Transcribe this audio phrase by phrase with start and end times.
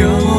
[0.00, 0.31] 영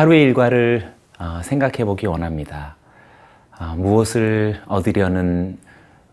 [0.00, 2.76] 하루의 일과를 어, 생각해 보기 원합니다.
[3.52, 5.58] 아, 무엇을 얻으려는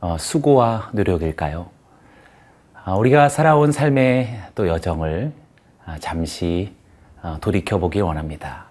[0.02, 1.70] 어, 수고와 노력일까요?
[2.84, 5.32] 아, 우리가 살아온 삶의 또 여정을
[5.86, 6.76] 아, 잠시
[7.22, 8.66] 어, 돌이켜 보기 원합니다.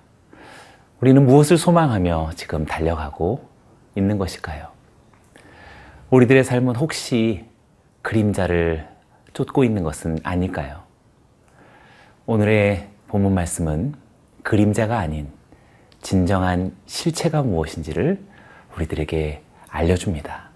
[1.00, 3.48] 우리는 무엇을 소망하며 지금 달려가고
[3.94, 4.68] 있는 것일까요?
[6.10, 7.46] 우리들의 삶은 혹시
[8.02, 8.86] 그림자를
[9.32, 10.82] 쫓고 있는 것은 아닐까요?
[12.26, 14.04] 오늘의 본문 말씀은
[14.46, 15.28] 그림자가 아닌
[16.02, 18.22] 진정한 실체가 무엇인지를
[18.76, 20.50] 우리들에게 알려줍니다.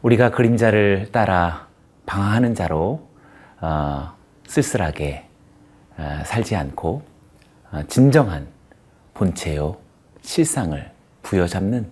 [0.00, 1.68] 우리가 그림자를 따라
[2.06, 3.06] 방황하는 자로
[3.60, 4.14] 어,
[4.46, 5.28] 쓸쓸하게
[5.98, 7.02] 어, 살지 않고
[7.72, 8.48] 어, 진정한
[9.12, 9.76] 본체요
[10.22, 10.90] 실상을
[11.22, 11.90] 부여잡는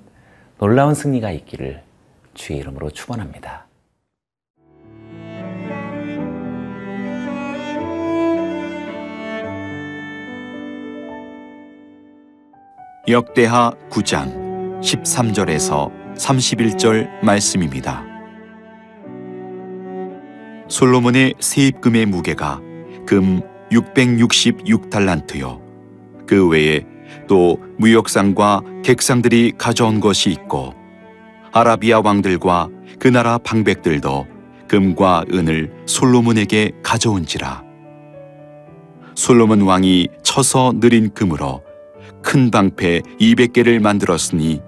[0.57, 1.83] 놀라운 승리가 있기를
[2.33, 3.64] 주의 이름으로 축원합니다.
[13.07, 18.03] 역대하 9장 13절에서 31절 말씀입니다.
[20.69, 22.63] 솔로몬의 세입금의 무게가
[23.07, 25.61] 금 666달란트요.
[26.27, 26.87] 그 외에
[27.29, 30.73] 또 무역상과 객상들이 가져온 것이 있고
[31.53, 34.27] 아라비아 왕들과 그 나라 방백들도
[34.67, 37.65] 금과 은을 솔로몬에게 가져온지라.
[39.15, 41.63] 솔로몬 왕이 쳐서 느린 금으로
[42.25, 44.63] 큰 방패 200개를 만들었으니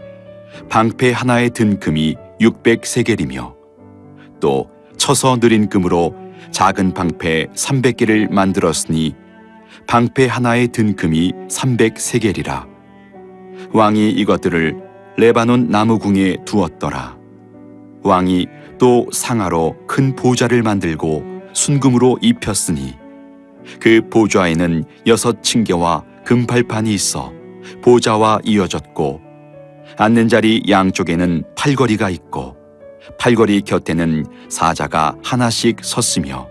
[0.69, 3.55] 방패 하나에 든 금이 600세겔이며
[4.41, 6.15] 또 쳐서 느린 금으로
[6.51, 9.15] 작은 방패 300개를 만들었으니
[9.87, 12.67] 방패 하나에 든 금이 300세겔이라.
[13.73, 14.77] 왕이 이것들을
[15.17, 17.17] 레바논 나무궁에 두었더라.
[18.03, 18.47] 왕이
[18.79, 21.25] 또 상하로 큰 보좌를 만들고
[21.55, 22.95] 순금으로 입혔으니
[23.81, 27.33] 그 보좌에는 여섯 층계와 금팔판이 있어
[27.83, 29.21] 보좌와 이어졌고
[29.99, 32.57] 앉는 자리 양쪽에는 팔걸이가 있고
[33.19, 36.49] 팔걸이 곁에는 사자가 하나씩 섰으며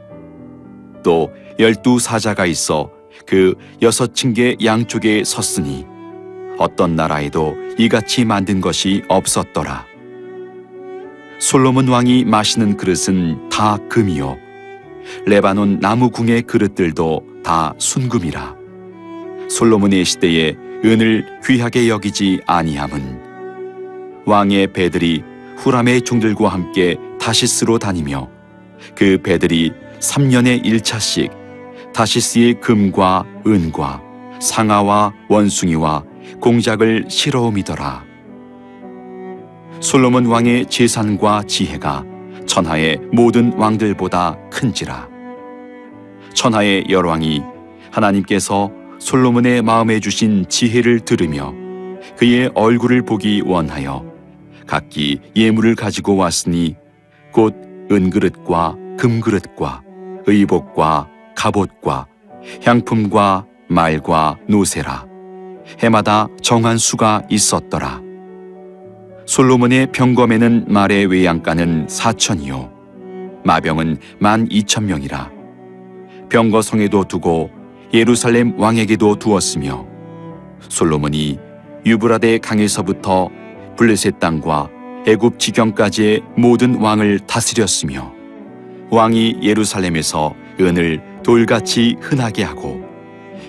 [1.03, 2.89] 또 열두 사자가 있어
[3.25, 5.85] 그 여섯 층계 양쪽에 섰으니
[6.57, 9.85] 어떤 나라에도 이같이 만든 것이 없었더라.
[11.39, 14.37] 솔로몬 왕이 마시는 그릇은 다 금이요
[15.25, 18.55] 레바논 나무 궁의 그릇들도 다 순금이라.
[19.49, 23.21] 솔로몬의 시대에 은을 귀하게 여기지 아니함은
[24.25, 25.23] 왕의 배들이
[25.57, 28.27] 후람의 종들과 함께 다시스로 다니며
[28.95, 31.31] 그 배들이 3년에 1차씩
[31.93, 34.01] 다시스의 금과 은과
[34.39, 36.03] 상아와 원숭이와
[36.41, 38.03] 공작을 실어옴이더라.
[39.79, 42.03] 솔로몬 왕의 재산과 지혜가
[42.45, 45.07] 천하의 모든 왕들보다 큰지라.
[46.33, 47.41] 천하의 열왕이
[47.91, 48.71] 하나님께서
[49.05, 51.53] 솔로몬의 마음에 주신 지혜를 들으며
[52.17, 54.03] 그의 얼굴을 보기 원하여
[54.65, 56.75] 각기 예물을 가지고 왔으니
[57.31, 57.53] 곧
[57.91, 59.83] 은그릇과 금그릇과
[60.25, 62.07] 의복과 갑옷과
[62.63, 65.05] 향품과 말과 노세라.
[65.77, 68.01] 해마다 정한 수가 있었더라.
[69.27, 72.71] 솔로몬의 병검에는 말의 외양간은 사천이요.
[73.43, 75.29] 마병은 만 이천 명이라.
[76.29, 77.51] 병거성에도 두고
[77.93, 79.85] 예루살렘 왕에게도 두었으며
[80.69, 81.39] 솔로몬이
[81.85, 83.29] 유브라데 강에서부터
[83.77, 84.69] 블레셋 땅과
[85.07, 88.11] 애굽 지경까지의 모든 왕을 다스렸으며
[88.89, 92.81] 왕이 예루살렘에서 은을 돌같이 흔하게 하고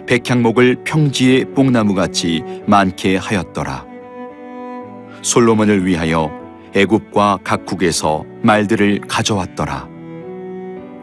[0.07, 3.87] 백향목을 평지의 뽕나무같이 많게 하였더라.
[5.23, 6.31] 솔로몬을 위하여
[6.75, 9.89] 애굽과 각국에서 말들을 가져왔더라.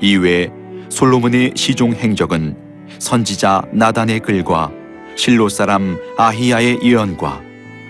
[0.01, 0.51] 이외
[0.89, 2.62] 솔로몬의 시종 행적은
[3.03, 4.71] 선지자 나단의 글과
[5.17, 7.41] 실로 사람 아히야의 예언과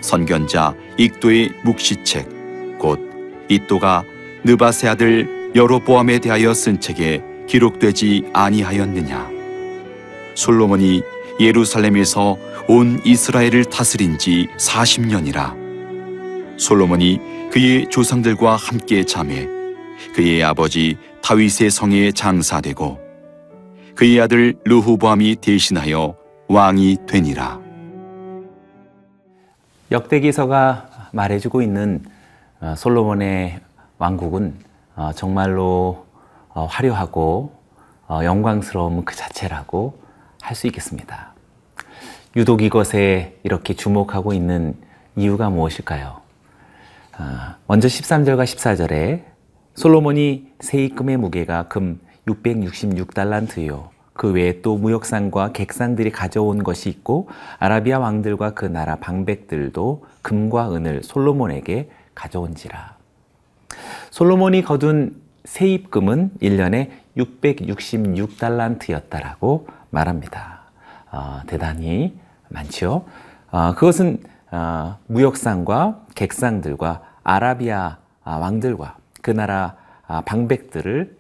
[0.01, 2.99] 선견자 익도의 묵시책 곧
[3.47, 4.03] 이또가
[4.43, 9.29] 느바세 아들 여로보암에 대하여 쓴 책에 기록되지 아니하였느냐?
[10.33, 11.03] 솔로몬이
[11.39, 12.35] 예루살렘에서
[12.67, 16.57] 온 이스라엘을 다스린 지 40년이라.
[16.57, 17.19] 솔로몬이
[17.51, 19.47] 그의 조상들과 함께 잠해
[20.15, 23.02] 그의 아버지 다윗의 성에 장사되고
[23.95, 26.15] 그의 아들 르후보암이 대신하여
[26.47, 27.61] 왕이 되니라.
[29.91, 32.01] 역대기서가 말해주고 있는
[32.59, 33.59] 어, 솔로몬의
[33.99, 34.55] 왕국은
[34.95, 36.05] 어, 정말로
[36.49, 37.53] 어, 화려하고
[38.07, 40.01] 어, 영광스러움 그 자체라고
[40.41, 41.33] 할 수 있겠습니다.
[42.35, 44.75] 유독 이것에 이렇게 주목하고 있는
[45.15, 46.19] 이유가 무엇일까요?
[47.15, 49.23] 아, 먼저 13절과 14절에
[49.75, 53.89] 솔로몬이 세 입금의 무게가 금 666달란트요.
[54.13, 57.29] 그 외에 또 무역상과 객상들이 가져온 것이 있고
[57.59, 62.97] 아라비아 왕들과 그 나라 방백들도 금과 은을 솔로몬에게 가져온지라.
[64.11, 65.15] 솔로몬이 거둔
[65.45, 70.59] 세입금은 1년에 666달란트였다라고 말합니다.
[71.11, 72.15] 어, 대단히
[72.49, 73.05] 많죠.
[73.51, 74.19] 어, 그것은
[74.51, 79.75] 어, 무역상과 객상들과 아라비아 아, 왕들과 그 나라
[80.07, 81.17] 아, 방백들을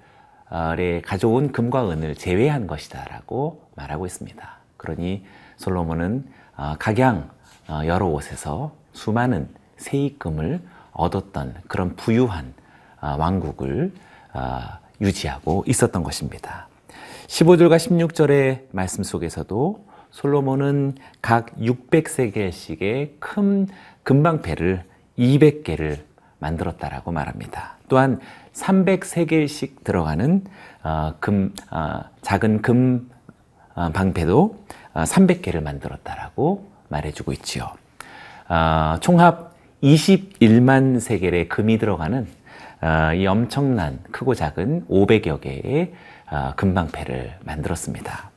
[1.03, 4.57] 가져온 금과 은을 제외한 것이다라고 말하고 있습니다.
[4.77, 5.25] 그러니
[5.57, 7.31] 솔로몬은 어, 각양
[7.67, 10.61] 어, 여러 옷에서 수많은 세입금을
[10.91, 12.53] 얻었던 그런 부유한
[13.01, 13.91] 어, 왕국을
[14.33, 14.59] 어,
[15.01, 16.67] 유지하고 있었던 것입니다.
[17.27, 23.67] 15절과 16절의 말씀 속에서도 솔로몬은 각 600세겔씩의 큰
[24.03, 24.83] 금방패를
[25.17, 25.99] 200개를
[26.37, 27.77] 만들었다라고 말합니다.
[27.87, 28.19] 또한
[28.53, 30.43] 300세겔씩 들어가는
[30.83, 33.09] 어, 금 어, 작은 금
[33.75, 34.55] 어, 방패도
[34.93, 37.71] 어, 300개를 만들었다라고 말해주고 있지요.
[38.49, 42.27] 어, 총합 21만 세겔의 금이 들어가는
[42.81, 45.93] 어, 이 엄청난 크고 작은 500여 개의
[46.31, 48.31] 어, 금방패를 만들었습니다.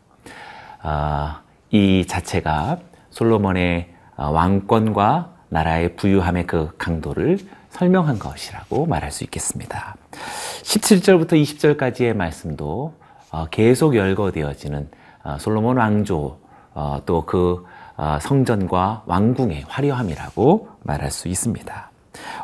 [0.83, 1.35] 어,
[1.71, 2.79] 이 자체가
[3.11, 7.39] 솔로몬의 어, 왕권과 나라의 부유함의 그 강도를
[7.77, 9.97] 설명한 것이라고 말할 수 있겠습니다.
[10.63, 12.95] 17절부터 20절까지의 말씀도
[13.31, 14.89] 어, 계속 열거되어지는
[15.25, 16.39] 어, 솔로몬 왕조
[17.07, 17.65] 또 그
[18.21, 21.91] 성전과 왕궁의 화려함이라고 말할 수 있습니다.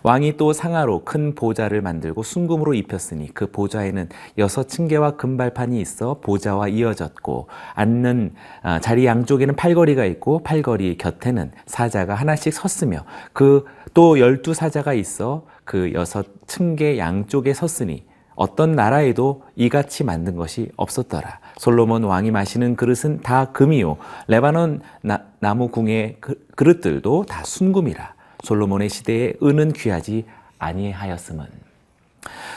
[0.03, 4.09] 왕이 또 상하로 큰 보좌를 만들고 순금으로 입혔으니 그 보좌에는
[4.39, 12.15] 여섯 층계와 금발판이 있어 보좌와 이어졌고 앉는 어, 자리 양쪽에는 팔걸이가 있고 팔걸이 곁에는 사자가
[12.15, 13.65] 하나씩 섰으며 그
[13.95, 18.05] 또 열두 사자가 있어 그 여섯 층계 양쪽에 섰으니
[18.35, 21.39] 어떤 나라에도 이같이 만든 것이 없었더라.
[21.59, 23.99] 솔로몬 왕이 마시는 그릇은 다 금이요.
[24.27, 28.15] 레바논 나, 나무 궁의 그, 그릇들도 다 순금이라.
[28.43, 30.27] 솔로몬의 시대에 은은 귀하지
[30.59, 31.47] 아니하였음은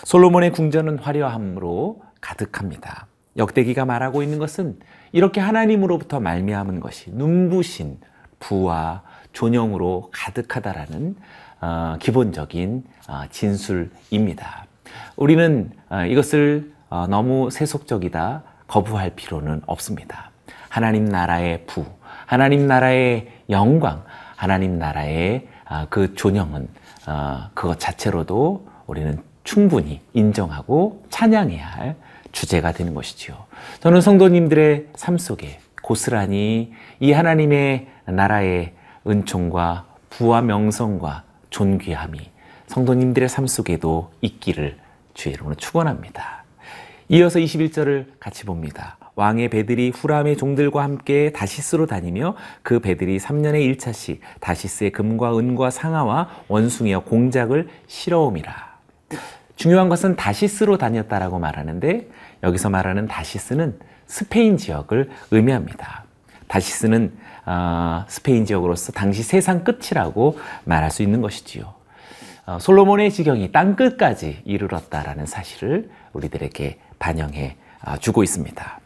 [0.03, 3.07] 솔로몬의 궁전은 화려함으로 가득합니다.
[3.37, 4.79] 역대기가 말하고 있는 것은
[5.11, 7.99] 이렇게 하나님으로부터 말미암은 것이 눈부신
[8.39, 9.03] 부와
[9.33, 11.15] 존영으로 가득하다라는
[11.61, 14.65] 어, 기본적인 어, 진술입니다.
[15.15, 20.31] 우리는 어, 이것을 어, 너무 세속적이다 거부할 필요는 없습니다.
[20.69, 21.85] 하나님 나라의 부,
[22.25, 24.03] 하나님 나라의 영광,
[24.35, 25.54] 하나님 나라의 아,
[25.89, 26.67] 그 존영은
[27.07, 31.95] 어, 그것 자체로도 우리는 충분히 인정하고 찬양해야 할
[32.31, 33.45] 주제가 되는 것이지요.
[33.79, 38.73] 저는 성도님들의 삶 속에 고스란히 이 하나님의 나라의
[39.07, 42.19] 은총과 부와 명성과 존귀함이
[42.67, 44.77] 성도님들의 삶 속에도 있기를
[45.13, 46.43] 주의 이름으로 축원합니다.
[47.09, 48.97] 이어서 21절을 같이 봅니다.
[49.15, 56.29] 왕의 배들이 후람의 종들과 함께 다시스로 다니며 그 배들이 3년에 1차씩 다시스의 금과 은과 상아와
[56.47, 58.75] 원숭이와 공작을 실어옵이라.
[59.55, 62.09] 중요한 것은 다시스로 다녔다라고 말하는데
[62.43, 66.03] 여기서 말하는 다시스는 스페인 지역을 의미합니다.
[66.47, 67.13] 다시스는
[67.45, 71.73] 어, 스페인 지역으로서 당시 세상 끝이라고 말할 수 있는 것이지요.
[72.47, 77.55] 어, 솔로몬의 지경이 땅 끝까지 이르렀다라는 사실을 우리들에게 반영해
[77.85, 78.79] 어, 주고 있습니다.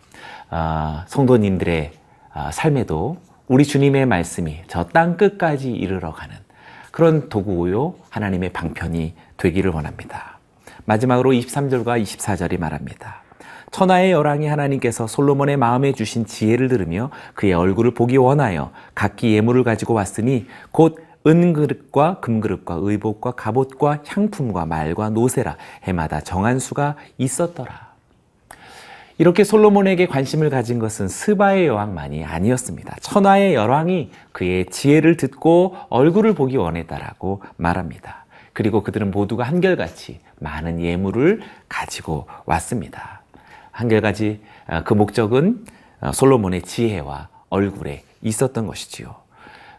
[0.49, 1.91] 아, 성도님들의
[2.33, 6.35] 아, 삶에도 우리 주님의 말씀이 저 땅 끝까지 이르러 가는
[6.91, 10.39] 그런 도구요 하나님의 방편이 되기를 원합니다.
[10.85, 13.23] 마지막으로 23절과 24절이 말합니다.
[13.71, 19.93] 천하의 열왕이 하나님께서 솔로몬의 마음에 주신 지혜를 들으며 그의 얼굴을 보기 원하여 각기 예물을 가지고
[19.93, 27.88] 왔으니 곧 은그릇과 금그릇과 의복과 갑옷과 향품과 말과 노세라 해마다 정한 수가 있었더라.
[29.19, 32.95] 이렇게 솔로몬에게 관심을 가진 것은 스바의 여왕만이 아니었습니다.
[33.01, 38.23] 천하의 여왕이 그의 지혜를 듣고 얼굴을 보기 원했다라고 말합니다.
[38.53, 43.21] 그리고 그들은 모두가 한결같이 많은 예물을 가지고 왔습니다.
[43.71, 45.65] 한결같이 어, 그 목적은
[45.99, 49.15] 어, 솔로몬의 지혜와 얼굴에 있었던 것이지요.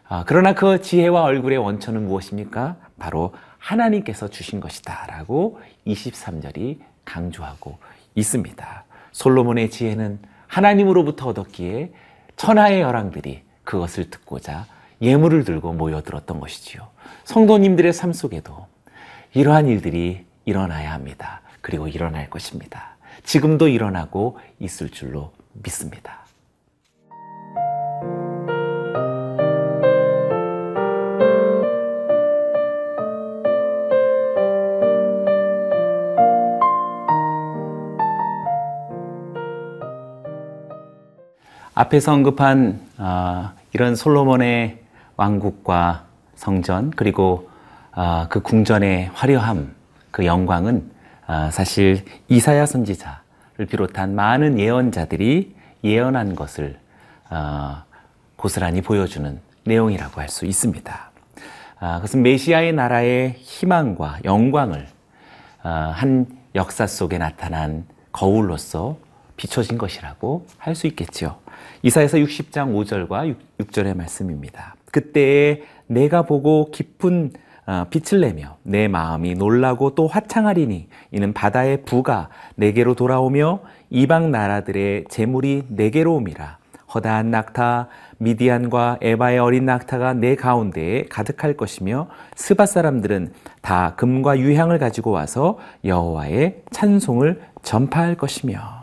[0.07, 2.75] 어, 그러나 그 지혜와 얼굴의 원천은 무엇입니까?
[2.99, 5.07] 바로 하나님께서 주신 것이다.
[5.07, 7.79] 라고 23절이 강조하고
[8.13, 8.85] 있습니다.
[9.11, 11.91] 솔로몬의 지혜는 하나님으로부터 얻었기에
[12.35, 14.65] 천하의 열왕들이 그것을 듣고자
[15.01, 16.87] 예물을 들고 모여들었던 것이지요.
[17.23, 18.67] 성도님들의 삶 속에도
[19.33, 21.41] 이러한 일들이 일어나야 합니다.
[21.61, 22.97] 그리고 일어날 것입니다.
[23.23, 26.20] 지금도 일어나고 있을 줄로 믿습니다.
[41.81, 44.83] 앞에서 언급한 아, 이런 솔로몬의
[45.17, 46.03] 왕국과
[46.35, 47.49] 성전 그리고
[47.91, 49.73] 아, 그 궁전의 화려함,
[50.11, 50.91] 그 영광은
[51.25, 56.77] 아, 사실 이사야 선지자를 비롯한 많은 예언자들이 예언한 것을
[57.29, 57.85] 아,
[58.35, 61.11] 고스란히 보여주는 내용이라고 할 수 있습니다.
[61.79, 64.87] 아, 그것은 메시아의 나라의 희망과 영광을
[65.63, 68.97] 아, 한 역사 속에 나타난 거울로서
[69.41, 71.37] 비춰진 것이라고 할 수 있겠지요.
[71.81, 74.75] 이사에서 60장 5절과 6, 절의 말씀입니다.
[74.91, 77.31] 그때에 내가 보고 깊은
[77.67, 85.05] 어, 빛을 내며 내 마음이 놀라고 또 화창하리니 이는 바다의 부가 내게로 돌아오며 이방 나라들의
[85.09, 86.57] 재물이 내게로 옴이라
[86.93, 94.77] 허다한 낙타 미디안과 에바의 어린 낙타가 내 가운데에 가득할 것이며 스바 사람들은 다 금과 유향을
[94.79, 98.80] 가지고 와서 여호와의 찬송을 전파할 것이며 어,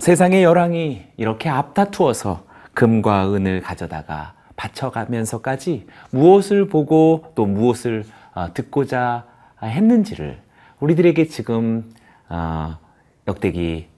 [0.00, 2.44] 세상의 열왕이 이렇게 앞다투어서
[2.74, 8.04] 금과 은을 가져다가 바쳐가면서까지 무엇을 보고 또 무엇을
[8.34, 9.24] 어, 듣고자
[9.62, 10.40] 했는지를
[10.80, 11.90] 우리들에게 지금
[12.28, 12.78] 어,
[13.26, 13.88] 역대기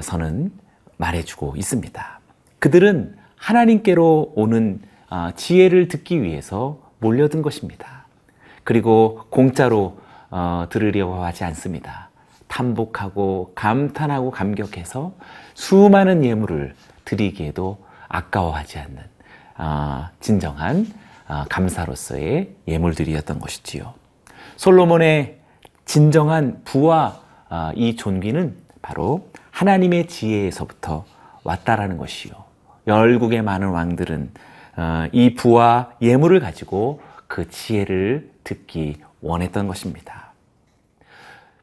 [0.00, 0.52] 서는
[0.96, 2.20] 말해주고 있습니다.
[2.58, 4.80] 그들은 하나님께로 오는
[5.34, 8.06] 지혜를 듣기 위해서 몰려든 것입니다.
[8.64, 9.98] 그리고 공짜로
[10.70, 12.11] 들으려고 하지 않습니다.
[12.52, 15.14] 탐복하고 감탄하고 감격해서
[15.54, 16.74] 수많은 예물을
[17.06, 17.78] 드리기에도
[18.08, 18.98] 아까워하지 않는
[19.56, 20.86] 아, 진정한
[21.26, 23.94] 아, 감사로서의 예물들이었던 것이지요.
[24.56, 25.38] 솔로몬의
[25.86, 31.06] 진정한 부와 아, 이 존귀는 바로 하나님의 지혜에서부터
[31.44, 32.34] 왔다라는 것이요.
[32.86, 34.30] 열국의 많은 왕들은
[34.76, 40.32] 어, 이 부와 예물을 가지고 그 지혜를 듣기 원했던 것입니다.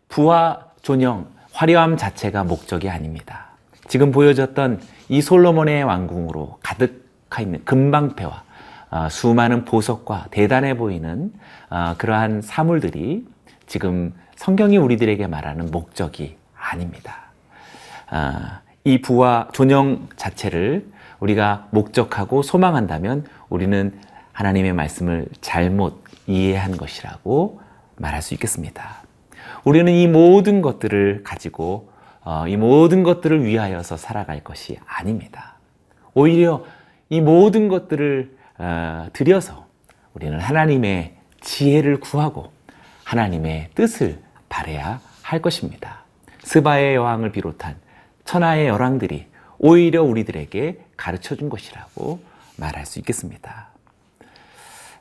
[0.08, 3.48] 부와 존영, 화려함 자체가 목적이 아닙니다.
[3.88, 8.44] 지금 보여졌던 이 솔로몬의 왕궁으로 가득하 있는 금방패와
[8.92, 11.32] 어, 수많은 보석과 대단해 보이는
[11.70, 13.26] 어, 그러한 사물들이
[13.68, 17.32] 지금 성경이 우리들에게 말하는 목적이 아닙니다.
[18.12, 20.88] 어, 이 부와 존영 자체를
[21.20, 24.00] 우리가 목적하고 소망한다면 우리는
[24.32, 27.62] 하나님의 말씀을 잘못 이해한 것이라고
[27.98, 29.09] 말할 수 있겠습니다.
[29.64, 31.90] 우리는 이 모든 것들을 가지고
[32.22, 35.56] 어, 이 모든 것들을 위하여서 살아갈 것이 아닙니다.
[36.14, 36.66] 오히려
[37.10, 39.66] 이 모든 것들을 어, 들여서
[40.14, 42.52] 우리는 하나님의 지혜를 구하고
[43.04, 46.04] 하나님의 뜻을 바래야 할 것입니다.
[46.44, 47.76] 스바의 여왕을 비롯한
[48.26, 49.28] 천하의 열왕들이
[49.58, 52.20] 오히려 우리들에게 가르쳐 준 것이라고
[52.58, 53.70] 말할 수 있겠습니다.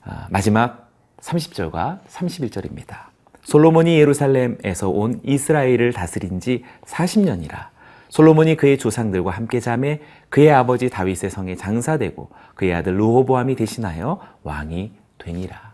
[0.07, 0.91] 어, 마지막
[1.21, 3.08] 30절과 31절입니다.
[3.49, 7.69] 솔로몬이 예루살렘에서 온 이스라엘을 다스린 지 40년이라
[8.11, 14.93] 솔로몬이 그의 조상들과 함께 잠에 그의 아버지 다윗의 성에 장사되고 그의 아들 르호보암이 대신하여 왕이
[15.17, 15.73] 되니라.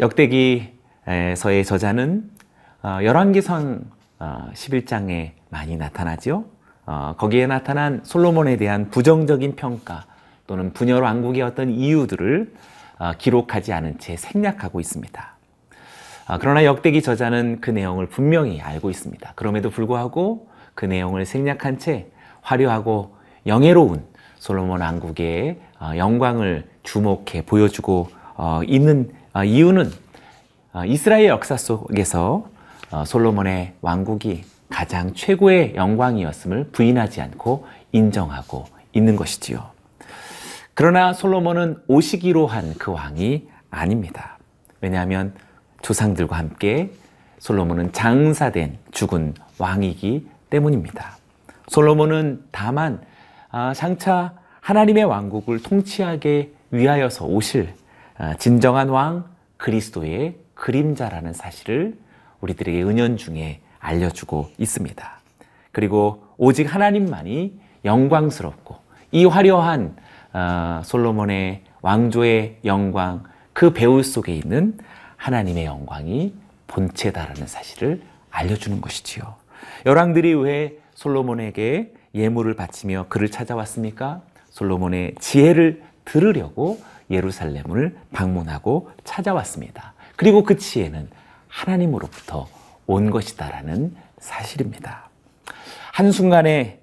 [0.00, 2.30] 역대기서의 저자는
[2.82, 3.84] 어, 열왕기선
[4.18, 6.46] 11장에 어, 많이 나타나죠.
[6.86, 10.06] 어, 거기에 나타난 솔로몬에 대한 부정적인 평가
[10.46, 12.54] 또는 분열 왕국의 어떤 이유들을
[13.18, 15.33] 기록하지 않은 채 생략하고 있습니다.
[16.26, 19.32] 아, 그러나 역대기 저자는 그 내용을 분명히 알고 있습니다.
[19.34, 22.06] 그럼에도 불구하고 그 내용을 생략한 채
[22.40, 23.14] 화려하고
[23.46, 24.04] 영예로운
[24.38, 29.90] 솔로몬 왕국의 어, 영광을 주목해 보여주고 어, 있는 어, 이유는
[30.86, 32.48] 이스라엘 역사 속에서
[33.06, 39.64] 솔로몬의 왕국이 가장 최고의 영광이었음을 부인하지 않고 인정하고 있는 것이지요.
[40.74, 44.36] 그러나 솔로몬은 오시기로 한 그 왕이 아닙니다.
[44.80, 45.34] 왜냐하면
[45.84, 46.90] 조상들과 함께
[47.38, 51.18] 솔로몬은 장사된 죽은 왕이기 때문입니다.
[51.68, 53.02] 솔로몬은 다만
[53.50, 57.74] 아, 장차 하나님의 왕국을 통치하게 위하여서 오실
[58.16, 59.26] 아, 진정한 왕
[59.58, 61.98] 그리스도의 그림자라는 사실을
[62.40, 65.20] 우리들에게 은연 중에 알려주고 있습니다.
[65.70, 68.76] 그리고 오직 하나님만이 영광스럽고
[69.12, 69.96] 이 화려한
[70.32, 74.78] 아, 솔로몬의 왕조의 영광 그 배후 속에 있는
[75.24, 76.34] 하나님의 영광이
[76.66, 79.36] 본체다라는 사실을 알려주는 것이지요.
[79.86, 84.20] 열왕들이 왜 솔로몬에게 예물을 바치며 그를 찾아왔습니까?
[84.50, 86.78] 솔로몬의 지혜를 들으려고
[87.10, 89.94] 예루살렘을 방문하고 찾아왔습니다.
[90.16, 91.08] 그리고 그 지혜는
[91.48, 92.46] 하나님으로부터
[92.86, 95.08] 온 것이다라는 사실입니다.
[95.90, 96.80] 한순간에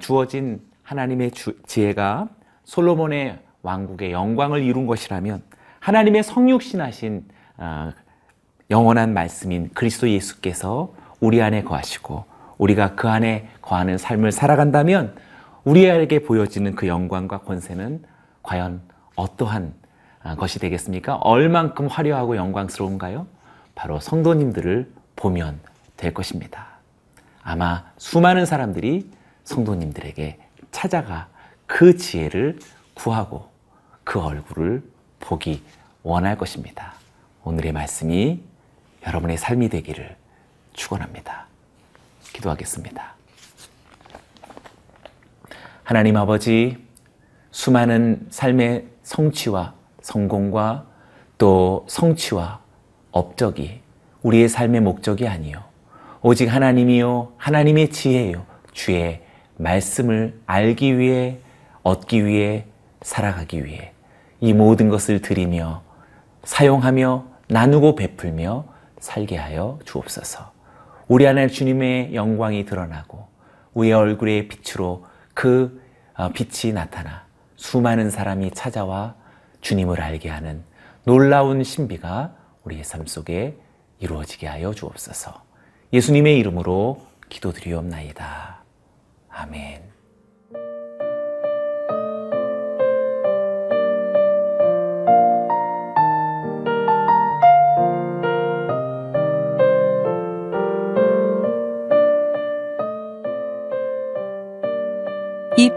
[0.00, 1.32] 주어진 하나님의
[1.66, 2.30] 지혜가
[2.64, 5.42] 솔로몬의 왕국의 영광을 이룬 것이라면
[5.78, 7.41] 하나님의 성육신하신 어,
[8.70, 12.24] 영원한 말씀인 그리스도 예수께서 우리 안에 거하시고
[12.58, 15.14] 우리가 그 안에 거하는 삶을 살아간다면
[15.64, 18.04] 우리에게 보여지는 그 영광과 권세는
[18.42, 18.80] 과연
[19.16, 19.74] 어떠한
[20.24, 21.16] 어, 것이 되겠습니까?
[21.16, 23.26] 얼만큼 화려하고 영광스러운가요?
[23.74, 25.60] 바로 성도님들을 보면
[25.96, 26.66] 될 것입니다.
[27.42, 29.10] 아마 수많은 사람들이
[29.44, 30.38] 성도님들에게
[30.70, 31.28] 찾아가
[31.66, 32.58] 그 지혜를
[32.94, 33.48] 구하고
[34.04, 34.82] 그 얼굴을
[35.20, 35.62] 보기
[36.02, 36.94] 원할 것입니다.
[37.44, 38.40] 오늘의 말씀이
[39.04, 40.16] 여러분의 삶이 되기를
[40.74, 41.46] 축원합니다.
[42.32, 43.14] 기도하겠습니다.
[45.82, 46.78] 하나님 아버지
[47.50, 50.86] 수많은 삶의 성취와 성공과
[51.36, 52.60] 또 성취와
[53.10, 53.80] 업적이
[54.22, 55.64] 우리의 삶의 목적이 아니요
[56.22, 59.20] 오직 하나님이요 하나님의 지혜요 주의
[59.56, 61.38] 말씀을 알기 위해
[61.82, 62.66] 얻기 위해
[63.02, 63.92] 살아가기 위해
[64.40, 65.82] 이 모든 것을 드리며
[66.44, 68.64] 사용하며 나누고 베풀며
[68.98, 70.52] 살게 하여 주옵소서.
[71.06, 73.28] 우리 안에 주님의 영광이 드러나고
[73.74, 75.04] 우리의 얼굴의 빛으로
[75.34, 75.82] 그
[76.14, 79.16] 어, 빛이 나타나 수많은 사람이 찾아와
[79.60, 80.64] 주님을 알게 하는
[81.04, 83.58] 놀라운 신비가 우리의 삶 속에
[83.98, 85.42] 이루어지게 하여 주옵소서.
[85.92, 88.62] 예수님의 이름으로 기도드리옵나이다.
[89.28, 89.91] 아멘.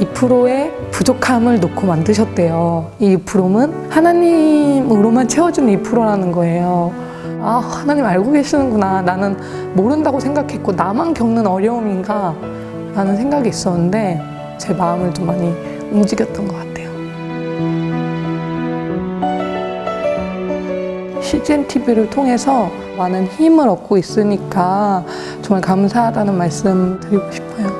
[0.00, 2.90] 2%의 부족함을 놓고 만드셨대요.
[2.98, 6.92] 이 2%는 하나님으로만 채워주는 2%라는 거예요.
[7.42, 9.02] 아, 하나님 알고 계시는구나.
[9.02, 9.36] 나는
[9.74, 12.34] 모른다고 생각했고, 나만 겪는 어려움인가?
[12.94, 14.20] 라는 생각이 있었는데,
[14.58, 15.54] 제 마음을 좀 많이
[15.90, 16.90] 움직였던 것 같아요.
[21.22, 25.04] CGN TV를 통해서 많은 힘을 얻고 있으니까
[25.40, 27.79] 정말 감사하다는 말씀 드리고 싶어요.